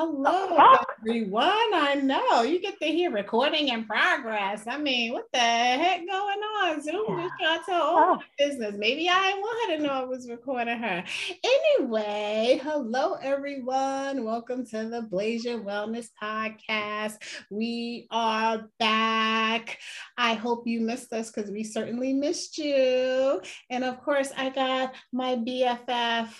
[0.00, 1.74] Hello, everyone.
[1.74, 4.62] I know you get to hear recording in progress.
[4.68, 6.80] I mean, what the heck going on?
[6.80, 8.76] Zoom just trying to tell all my business.
[8.78, 11.02] Maybe I didn't want her to know I was recording her.
[11.42, 14.24] Anyway, hello, everyone.
[14.24, 17.16] Welcome to the Blazer Wellness Podcast.
[17.50, 19.80] We are back.
[20.16, 23.40] I hope you missed us because we certainly missed you.
[23.68, 26.32] And of course, I got my BFF,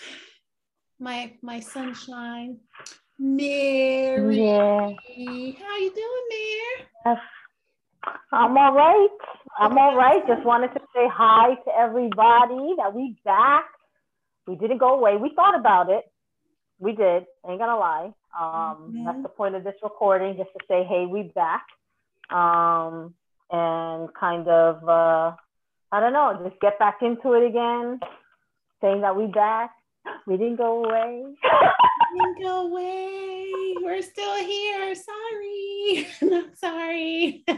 [0.97, 2.59] my my sunshine
[3.19, 4.37] Mary.
[4.45, 4.91] Yeah.
[5.59, 6.87] How you doing, Mary?
[7.05, 7.17] Yes.
[8.31, 9.09] I'm all right.
[9.57, 10.25] I'm all right.
[10.25, 13.65] Just wanted to say hi to everybody that we back.
[14.47, 15.17] We didn't go away.
[15.17, 16.05] We thought about it.
[16.79, 17.25] We did.
[17.47, 18.13] Ain't gonna lie.
[18.39, 19.05] Um, mm-hmm.
[19.05, 21.65] That's the point of this recording, just to say, hey, we back.
[22.31, 23.13] Um,
[23.51, 25.35] and kind of, uh,
[25.91, 27.99] I don't know, just get back into it again,
[28.81, 29.71] saying that we back.
[30.25, 31.23] We didn't go away.
[32.13, 33.75] didn't go away.
[33.81, 34.95] We're still here.
[34.95, 36.07] Sorry.
[36.21, 37.43] Not sorry.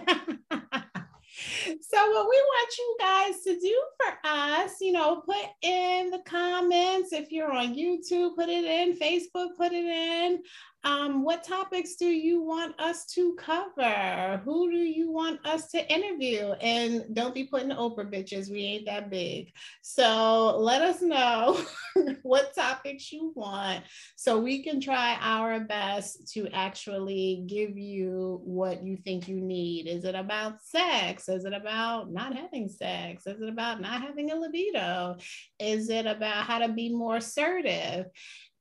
[1.82, 6.22] so what we want you guys to do for us you know put in the
[6.26, 10.40] comments if you're on youtube put it in facebook put it in
[10.84, 15.94] um, what topics do you want us to cover who do you want us to
[15.94, 19.52] interview and don't be putting oprah bitches we ain't that big
[19.82, 21.60] so let us know
[22.24, 23.84] what topics you want
[24.16, 29.88] so we can try our best to actually give you what you think you need
[29.88, 33.26] is it about sex is it about not having sex?
[33.26, 35.18] Is it about not having a libido?
[35.60, 38.08] Is it about how to be more assertive?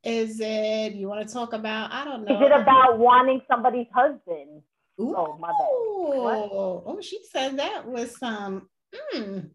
[0.02, 1.92] Is it you want to talk about?
[1.92, 2.34] I don't know.
[2.34, 4.62] Is it about wanting somebody's husband?
[5.00, 5.14] Ooh.
[5.16, 6.18] Oh my bad.
[6.22, 6.50] What?
[6.86, 8.68] Oh, she said that was some.
[9.14, 9.50] Mm,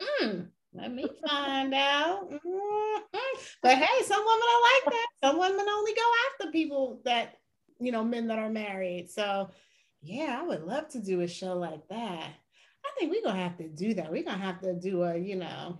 [0.00, 0.46] mm.
[0.74, 2.30] Let me find out.
[2.30, 3.18] Mm-hmm.
[3.62, 5.06] But hey, some women are like that.
[5.24, 7.36] Some women only go after people that
[7.80, 9.10] you know men that are married.
[9.10, 9.50] So
[10.02, 12.30] yeah, I would love to do a show like that.
[12.84, 14.10] I think we're gonna have to do that.
[14.10, 15.78] We're gonna have to do a, you know,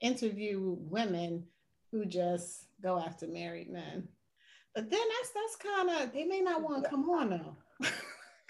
[0.00, 1.44] interview women
[1.90, 4.08] who just go after married men.
[4.74, 7.56] But then that's that's kind of they may not want to come on though.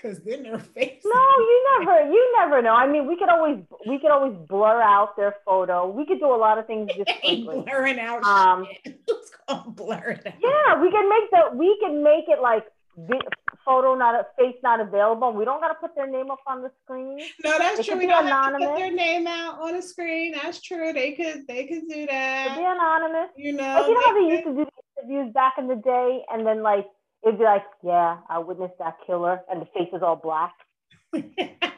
[0.02, 1.02] Cause then their face.
[1.04, 2.72] No, you never, you never know.
[2.72, 5.90] I mean, we could always, we could always blur out their photo.
[5.90, 8.24] We could do a lot of things just blurring out.
[8.24, 8.66] Um,
[9.74, 10.34] blur it out?
[10.40, 12.64] Yeah, we can make the, we can make it like
[13.64, 15.32] photo not a face not available.
[15.32, 17.18] We don't got to put their name up on the screen.
[17.44, 17.96] No, that's true.
[17.96, 18.68] We don't anonymous.
[18.68, 20.34] have to put their name out on the screen.
[20.40, 20.92] That's true.
[20.92, 22.56] They could they could do that.
[22.56, 23.30] be anonymous.
[23.36, 25.76] You know, like you know how they used to do the interviews back in the
[25.76, 26.86] day, and then like
[27.24, 30.54] it'd be like, yeah, I witnessed that killer, and the face is all black.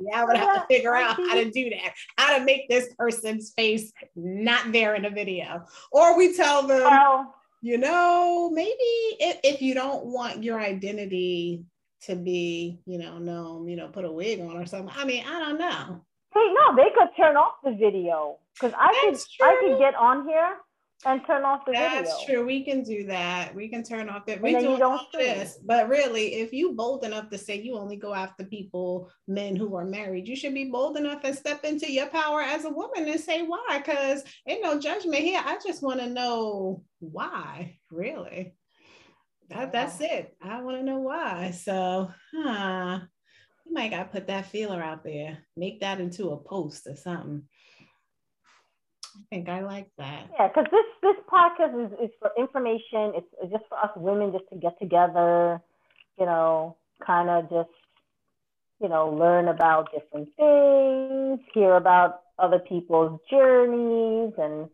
[0.00, 2.88] Yeah, I would have to figure out how to do that, how to make this
[2.98, 5.66] person's face not there in the video.
[5.92, 7.28] Or we tell them,
[7.62, 8.72] you know, maybe
[9.20, 11.64] if, if you don't want your identity
[12.02, 14.94] to be, you know, known, you know, put a wig on or something.
[14.96, 16.00] I mean, I don't know.
[16.32, 19.46] Hey, no, they could turn off the video because I That's could, true.
[19.46, 20.56] I could get on here
[21.04, 22.10] and turn off the That's video.
[22.10, 22.46] That's true.
[22.46, 23.54] We can do that.
[23.54, 24.40] We can turn off it.
[24.42, 28.12] We do all this, but really, if you bold enough to say you only go
[28.14, 32.06] after people, men who are married, you should be bold enough and step into your
[32.06, 33.82] power as a woman and say why.
[33.84, 35.42] Because ain't no judgment here.
[35.44, 37.78] I just want to know why.
[37.90, 38.54] Really,
[39.48, 40.36] that that's it.
[40.42, 41.52] I want to know why.
[41.52, 43.00] So, huh?
[43.66, 45.38] You might got to put that feeler out there.
[45.56, 47.44] Make that into a post or something.
[49.16, 50.26] I think I like that.
[50.38, 53.12] Yeah, because this this podcast is, is for information.
[53.16, 55.60] It's just for us women just to get together,
[56.18, 57.70] you know, kind of just
[58.80, 64.68] you know learn about different things, hear about other people's journeys, and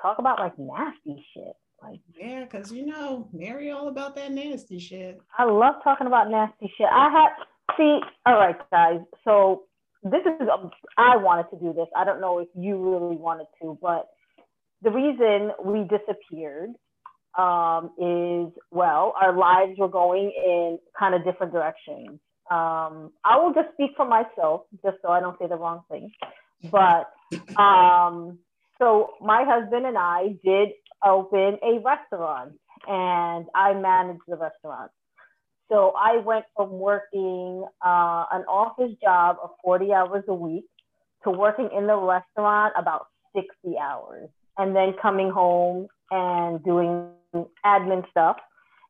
[0.00, 1.56] talk about like nasty shit.
[1.82, 5.20] Like yeah, because you know, Mary all about that nasty shit.
[5.36, 6.88] I love talking about nasty shit.
[6.90, 8.00] I had see.
[8.24, 9.00] All right, guys.
[9.24, 9.64] So
[10.10, 11.88] this is um, I wanted to do this.
[11.96, 14.08] I don't know if you really wanted to, but
[14.82, 16.70] the reason we disappeared
[17.38, 22.18] um, is well, our lives were going in kind of different directions.
[22.50, 26.12] Um, I will just speak for myself, just so I don't say the wrong thing.
[26.70, 27.10] But
[27.60, 28.38] um,
[28.78, 30.70] so my husband and I did
[31.04, 32.52] open a restaurant,
[32.86, 34.90] and I managed the restaurant.
[35.70, 40.64] So I went from working uh, an office job of 40 hours a week
[41.24, 44.28] to working in the restaurant about 60 hours,
[44.58, 47.10] and then coming home and doing
[47.64, 48.36] admin stuff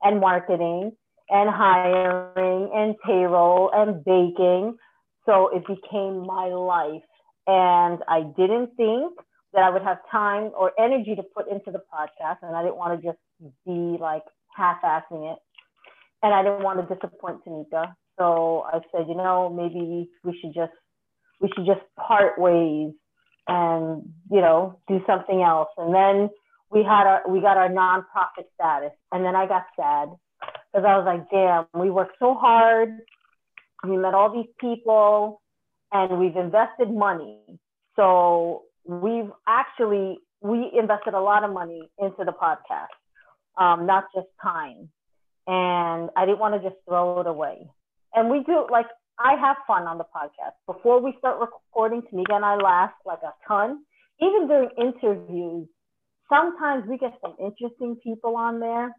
[0.02, 0.92] and marketing
[1.30, 4.76] and hiring and payroll and baking.
[5.24, 7.02] So it became my life.
[7.46, 9.14] And I didn't think
[9.52, 12.38] that I would have time or energy to put into the podcast.
[12.42, 13.18] And I didn't want to just
[13.64, 14.22] be like
[14.56, 15.38] half-assing it,
[16.22, 17.94] and I didn't want to disappoint Tanika.
[18.18, 20.72] So I said, you know, maybe we should just
[21.40, 22.92] we should just part ways
[23.48, 25.68] and you know do something else.
[25.76, 26.30] And then
[26.70, 30.08] we had our we got our nonprofit status, and then I got sad
[30.72, 32.90] because I was like, damn, we worked so hard,
[33.86, 35.40] we met all these people,
[35.92, 37.38] and we've invested money.
[37.94, 42.92] So we've actually we invested a lot of money into the podcast,
[43.58, 44.90] um, not just time.
[45.46, 47.68] And I didn't want to just throw it away.
[48.14, 48.86] And we do like
[49.18, 50.54] I have fun on the podcast.
[50.66, 53.84] Before we start recording, Tanika and I laugh like a ton.
[54.20, 55.68] Even during interviews,
[56.28, 58.94] sometimes we get some interesting people on there.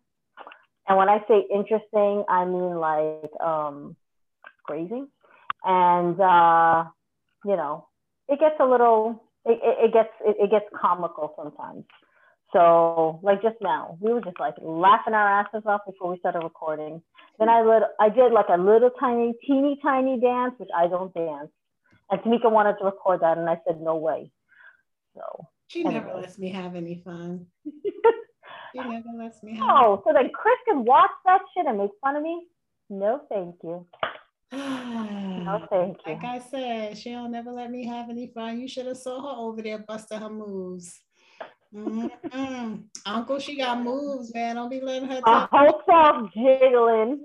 [0.87, 3.95] And when I say interesting, I mean like um,
[4.63, 5.03] crazy.
[5.63, 6.85] And uh,
[7.45, 7.87] you know,
[8.27, 11.85] it gets a little it, it, gets it, it gets comical sometimes.
[12.53, 16.43] So like just now, we were just like laughing our asses off before we started
[16.43, 17.01] recording.
[17.39, 21.13] Then I lit, I did like a little tiny, teeny tiny dance, which I don't
[21.13, 21.49] dance.
[22.09, 24.31] And Tanika wanted to record that, and I said no way.
[25.13, 26.05] So she anyway.
[26.05, 27.47] never lets me have any fun.
[27.65, 29.57] she never lets me.
[29.57, 32.47] Have oh, so then Chris can watch that shit and make fun of me?
[32.89, 33.85] No, thank you.
[34.53, 36.13] no, thank you.
[36.13, 38.61] Like I said, she'll never let me have any fun.
[38.61, 40.97] You should have saw her over there busting her moves.
[41.73, 42.75] Mm-hmm.
[43.05, 44.55] Uncle, she got moves, man.
[44.55, 45.21] Don't be letting her.
[45.25, 47.21] I hope so, jiggling.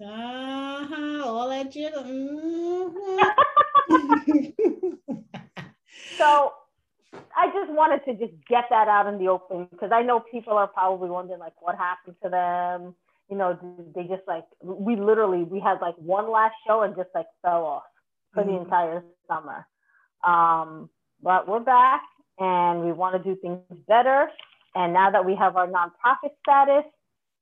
[0.00, 1.22] uh-huh.
[1.24, 2.02] All that jiggle.
[2.04, 3.26] Mm-hmm.
[6.16, 6.52] so
[7.36, 10.54] I just wanted to just get that out in the open because I know people
[10.54, 12.94] are probably wondering like what happened to them
[13.30, 13.56] you know,
[13.94, 17.64] they just like we literally we had like one last show and just like fell
[17.64, 17.82] off
[18.34, 18.52] for mm-hmm.
[18.52, 19.66] the entire summer.
[20.24, 20.90] Um,
[21.22, 22.02] but we're back
[22.40, 24.28] and we want to do things better.
[24.74, 26.84] And now that we have our nonprofit status,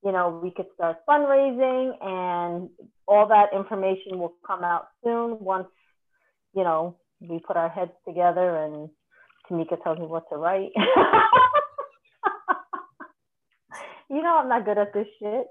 [0.05, 2.69] you know, we could start fundraising and
[3.07, 5.69] all that information will come out soon once,
[6.55, 8.91] you know, we put our heads together and
[9.51, 10.71] Tanika tells me what to write.
[14.11, 15.47] you know, I'm not good at this shit.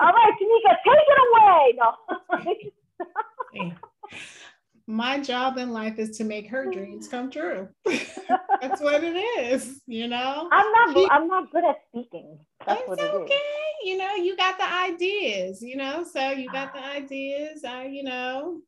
[0.00, 1.74] All right, Tanika, take it away.
[1.78, 3.72] No.
[4.86, 7.68] My job in life is to make her dreams come true.
[8.60, 10.48] That's what it is, you know.
[10.50, 10.96] I'm not.
[10.96, 12.38] She, I'm not good at speaking.
[12.66, 13.40] That's it's okay.
[13.84, 15.62] You know, you got the ideas.
[15.62, 16.92] You know, so you got the ah.
[16.92, 17.64] ideas.
[17.64, 18.60] I, you know,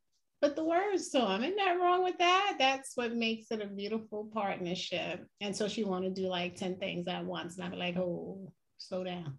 [0.42, 1.44] put the words to them.
[1.44, 2.56] Isn't that wrong with that?
[2.58, 5.24] That's what makes it a beautiful partnership.
[5.40, 8.52] And so she want to do like ten things at once, and I'm like, oh,
[8.78, 9.38] slow down.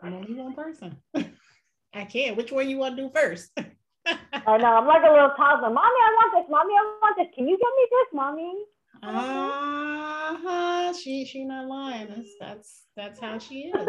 [0.00, 0.96] I'm only one person.
[1.94, 2.36] I can't.
[2.36, 3.50] Which one you want to do first?
[4.06, 4.74] I know.
[4.74, 5.70] I'm like a little toddler.
[5.70, 6.50] Mommy, I want this.
[6.50, 7.28] Mommy, I want this.
[7.34, 8.54] Can you get me this, mommy?
[9.02, 10.92] Uh-huh.
[10.92, 12.08] She she not lying.
[12.08, 13.88] That's that's that's how she is.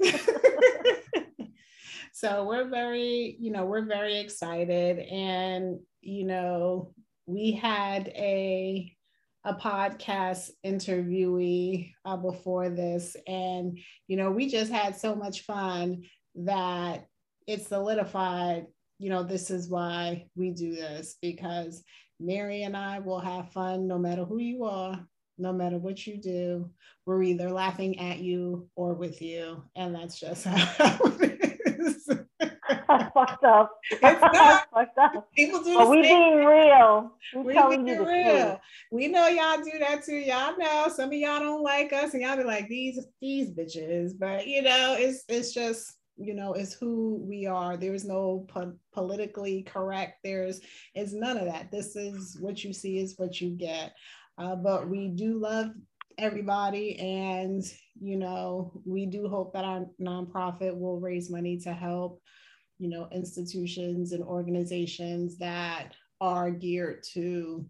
[2.12, 4.98] so we're very, you know, we're very excited.
[4.98, 6.94] And, you know,
[7.26, 8.92] we had a
[9.44, 13.14] a podcast interviewee uh, before this.
[13.28, 13.78] And,
[14.08, 16.02] you know, we just had so much fun
[16.34, 17.06] that
[17.46, 18.66] it solidified,
[18.98, 21.84] you know, this is why we do this because
[22.20, 24.98] Mary and I will have fun no matter who you are,
[25.38, 26.70] no matter what you do.
[27.04, 29.62] We're either laughing at you or with you.
[29.76, 30.56] And that's just how
[32.88, 33.72] That's fucked up.
[33.90, 34.68] It's not.
[34.72, 35.28] fucked up.
[35.34, 37.12] People do but we being real.
[37.34, 38.46] We, we telling you the real.
[38.46, 38.58] Truth.
[38.90, 40.16] We know y'all do that too.
[40.16, 44.12] Y'all know some of y'all don't like us, and y'all be like these these bitches.
[44.18, 47.76] But you know, it's it's just you know it's who we are.
[47.76, 50.18] There's no po- politically correct.
[50.24, 50.60] There's
[50.94, 51.70] is none of that.
[51.70, 53.94] This is what you see is what you get.
[54.38, 55.70] Uh, but we do love
[56.18, 57.62] everybody and
[58.00, 62.22] you know we do hope that our nonprofit will raise money to help
[62.78, 67.64] you know, institutions and organizations that are geared to,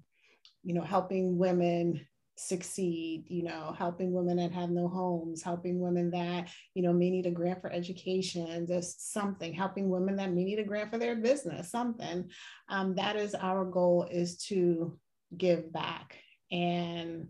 [0.65, 6.11] you know, helping women succeed, you know, helping women that have no homes, helping women
[6.11, 10.45] that, you know, may need a grant for education, just something, helping women that may
[10.45, 12.28] need a grant for their business, something.
[12.69, 14.99] Um, that is our goal is to
[15.37, 16.19] give back.
[16.52, 17.28] And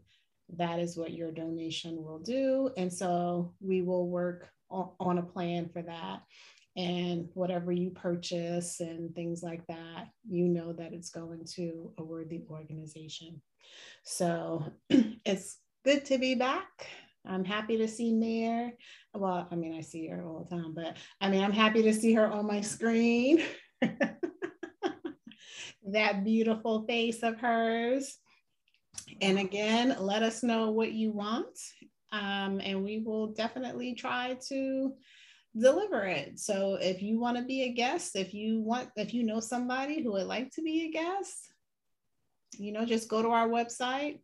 [0.56, 2.70] that is what your donation will do.
[2.76, 6.20] And so we will work on, on a plan for that
[6.76, 12.04] and whatever you purchase and things like that, you know that it's going to a
[12.04, 13.40] worthy organization.
[14.04, 16.68] So it's good to be back.
[17.26, 18.74] I'm happy to see Mare.
[19.14, 21.92] Well, I mean, I see her all the time, but I mean, I'm happy to
[21.92, 23.42] see her on my screen.
[25.88, 28.18] that beautiful face of hers.
[29.20, 31.58] And again, let us know what you want.
[32.12, 34.92] Um, and we will definitely try to
[35.58, 36.38] deliver it.
[36.38, 40.02] So if you want to be a guest, if you want, if you know somebody
[40.02, 41.52] who would like to be a guest,
[42.58, 44.20] you know, just go to our website,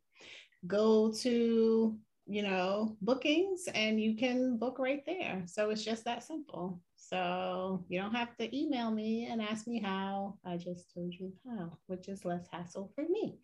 [0.67, 1.97] go to,
[2.27, 5.43] you know, bookings, and you can book right there.
[5.47, 6.81] So it's just that simple.
[6.97, 10.39] So you don't have to email me and ask me how.
[10.45, 13.39] I just told you how, which is less hassle for me.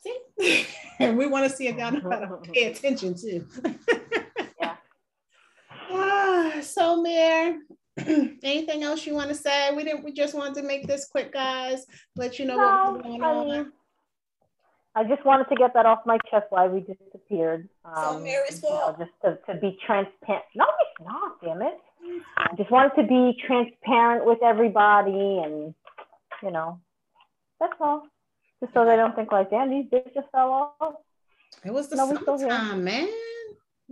[0.00, 0.66] See?
[0.98, 3.46] and we want to see a guy know how to pay attention too.
[6.62, 6.68] yeah.
[6.68, 7.58] So Mare,
[8.42, 9.74] anything else you want to say?
[9.74, 11.86] We didn't we just wanted to make this quick, guys.
[12.16, 13.72] Let you know no, what's going on.
[14.94, 17.68] I just wanted to get that off my chest why we disappeared.
[17.84, 18.98] Um, so Mary's fault.
[18.98, 20.44] You know, just to, to be transparent.
[20.54, 21.78] No, it's not, damn it.
[22.36, 25.74] I just wanted to be transparent with everybody and,
[26.42, 26.78] you know,
[27.58, 28.06] that's all.
[28.60, 30.94] Just so they don't think like, damn, these bitches fell off.
[31.64, 33.08] It was the no, summertime, man.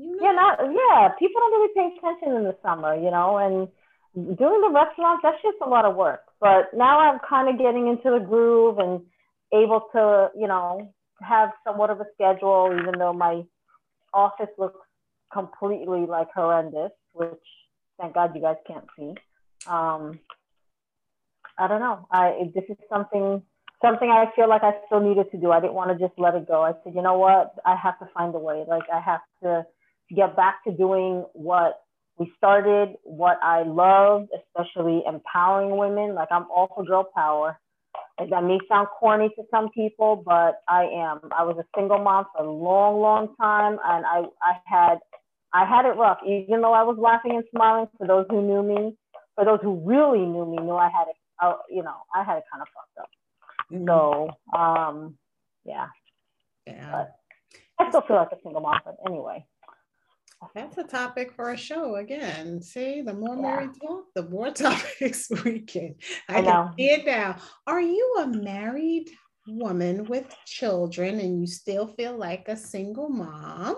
[0.01, 0.23] You know?
[0.23, 1.09] Yeah, not yeah.
[1.19, 3.69] People don't really pay attention in the summer, you know, and
[4.15, 6.23] doing the restaurants, that's just a lot of work.
[6.41, 9.03] But now I'm kind of getting into the groove and
[9.53, 13.43] able to, you know, have somewhat of a schedule, even though my
[14.13, 14.81] office looks
[15.33, 17.31] completely like horrendous, which
[18.01, 19.15] thank God you guys can't see.
[19.67, 20.19] Um,
[21.59, 22.07] I don't know.
[22.11, 23.43] I this is something
[23.83, 25.51] something I feel like I still needed to do.
[25.51, 26.63] I didn't want to just let it go.
[26.63, 27.55] I said, you know what?
[27.65, 28.65] I have to find a way.
[28.67, 29.67] Like I have to
[30.15, 31.81] get back to doing what
[32.19, 36.15] we started, what I love, especially empowering women.
[36.15, 37.59] Like I'm all for girl power.
[38.19, 41.21] That may sound corny to some people, but I am.
[41.37, 44.99] I was a single mom for a long, long time, and I, I had,
[45.55, 46.19] I had it rough.
[46.27, 48.97] Even though I was laughing and smiling, for those who knew me,
[49.35, 51.17] for those who really knew me, knew I had it.
[51.43, 53.09] Uh, you know, I had it kind of fucked up.
[53.73, 53.87] Mm-hmm.
[53.89, 55.17] So, um,
[55.65, 55.87] yeah.
[56.67, 56.91] Yeah.
[56.93, 57.17] But
[57.79, 59.47] I still feel like a single mom, but anyway.
[60.55, 62.63] That's a topic for a show again.
[62.63, 63.43] See, the more yeah.
[63.43, 65.95] married talk, the more topics we can.
[66.29, 67.37] I, I can see it now.
[67.67, 69.09] Are you a married
[69.47, 73.77] woman with children and you still feel like a single mom?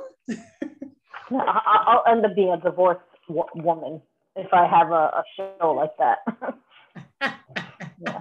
[1.31, 4.01] I'll end up being a divorced woman
[4.37, 6.19] if I have a, a show like that.
[8.07, 8.21] yeah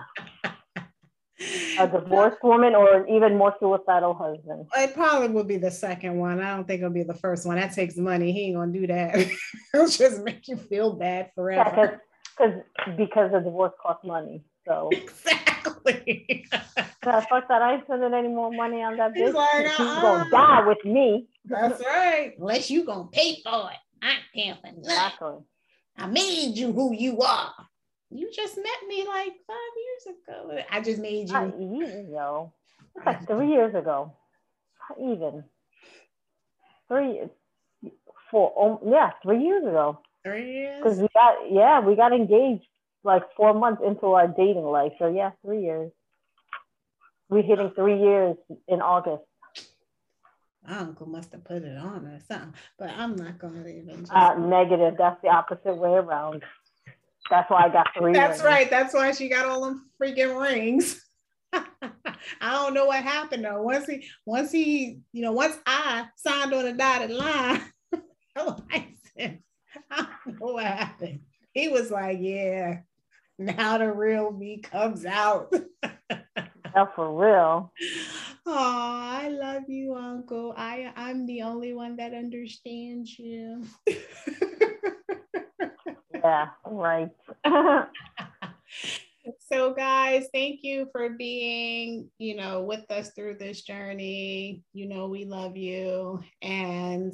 [1.80, 4.68] a divorced woman or an even more suicidal husband?
[4.76, 6.40] It probably would be the second one.
[6.40, 7.58] I don't think it'll be the first one.
[7.58, 8.32] That takes money.
[8.32, 9.16] He ain't gonna do that.
[9.74, 12.00] it'll just make you feel bad forever.
[12.38, 14.44] Because yeah, because the divorce costs money.
[14.68, 16.48] So exactly.
[17.04, 17.62] God, fuck that.
[17.62, 19.34] I ain't spending any more money on that bitch.
[19.34, 21.28] Like, She's uh, gonna die with me.
[21.46, 22.34] That's right.
[22.38, 23.78] Unless you gonna pay for it.
[24.04, 24.80] I paying for nothing.
[24.80, 25.38] Exactly.
[25.98, 27.54] I made you who you are.
[28.14, 30.64] You just met me like five years ago.
[30.70, 31.34] I just made you.
[31.34, 32.54] Not even, yo.
[32.96, 34.14] It's like three years ago.
[34.90, 35.44] Not even.
[36.90, 37.22] Three,
[38.30, 40.00] four, um, yeah, three years ago.
[40.26, 40.78] Three years?
[40.84, 42.66] Because we got, yeah, we got engaged
[43.04, 44.92] like four months into our dating life.
[45.00, 45.92] So, yeah, three years.
[47.30, 48.36] We're hitting three years
[48.68, 49.24] in August.
[50.68, 54.02] My uncle must have put it on or something, but I'm not going to even.
[54.02, 54.12] Just...
[54.12, 54.96] Uh, negative.
[54.98, 56.44] That's the opposite way around.
[57.32, 58.12] That's why I got three.
[58.12, 58.44] That's rings.
[58.44, 58.70] right.
[58.70, 61.02] That's why she got all them freaking rings.
[61.54, 61.64] I
[62.42, 63.62] don't know what happened though.
[63.62, 67.62] Once he, once he, you know, once I signed on a dotted line,
[68.36, 69.08] license,
[69.92, 71.22] I don't know what happened.
[71.54, 72.80] He was like, "Yeah,
[73.40, 77.72] now the real me comes out." oh, for real.
[78.46, 80.54] Oh, I love you, Uncle.
[80.58, 83.64] I I'm the only one that understands you.
[86.24, 87.10] Yeah, right.
[89.52, 94.64] so guys, thank you for being, you know, with us through this journey.
[94.74, 97.14] You know, we love you and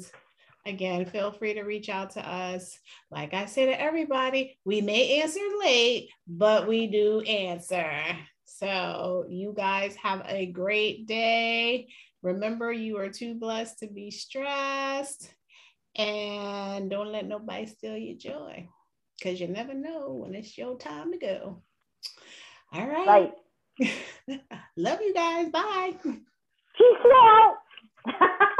[0.66, 2.78] again, feel free to reach out to us.
[3.10, 7.90] Like I say to everybody, we may answer late, but we do answer.
[8.44, 11.88] So, you guys have a great day.
[12.22, 15.32] Remember, you are too blessed to be stressed,
[15.94, 18.68] and don't let nobody steal your joy
[19.18, 21.62] because you never know when it's your time to go.
[22.72, 23.32] All right.
[23.80, 24.40] right.
[24.76, 25.48] Love you guys.
[25.50, 25.94] Bye.
[26.02, 27.56] Peace out.